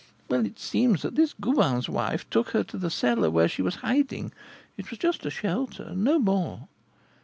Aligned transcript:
Well, 0.29 0.47
it 0.47 0.57
seems 0.57 1.03
this 1.03 1.35
Goubin's 1.39 1.87
wife 1.87 2.27
took 2.31 2.49
her 2.57 2.63
to 2.63 2.77
the 2.79 2.89
cellar 2.89 3.29
where 3.29 3.47
she 3.47 3.61
was 3.61 3.75
hiding, 3.85 4.33
it 4.75 4.89
was 4.89 4.97
just 4.97 5.27
a 5.27 5.29
shelter, 5.29 5.83
and 5.83 6.03
no 6.03 6.17
more. 6.17 6.61